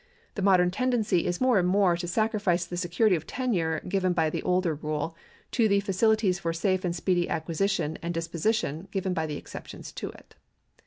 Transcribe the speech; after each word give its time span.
The 0.33 0.41
modern 0.41 0.71
tendeney 0.71 1.25
is 1.25 1.39
more 1.39 1.59
and 1.59 1.67
more 1.67 1.95
to 1.95 2.07
sacrifice 2.07 2.65
the 2.65 2.75
security 2.75 3.15
of 3.15 3.27
tenure 3.27 3.81
given 3.87 4.13
by 4.13 4.31
the 4.31 4.41
older 4.41 4.73
rule, 4.73 5.15
to 5.51 5.67
the 5.67 5.79
facilities 5.79 6.39
for 6.39 6.53
safe 6.53 6.83
and 6.83 6.95
speedy 6.95 7.29
acquisition 7.29 7.99
and 8.01 8.11
disposition 8.11 8.87
given 8.89 9.13
by 9.13 9.27
the 9.27 9.37
exceptions 9.37 9.91
to 9.91 10.09
it. 10.09 10.33